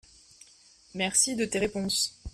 [0.95, 2.17] mersi de tes réponses.